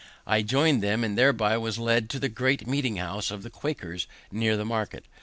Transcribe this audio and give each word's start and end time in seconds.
I 0.25 0.41
joined 0.41 0.81
them, 0.81 1.03
and 1.03 1.15
thereby 1.15 1.57
was 1.59 1.77
led 1.77 2.05
into 2.05 2.17
the 2.17 2.27
great 2.27 2.65
meeting 2.65 2.95
house 2.95 3.29
of 3.29 3.43
the 3.43 3.51
Quakers 3.51 4.07
near 4.31 4.57
the 4.57 4.65
market. 4.65 5.05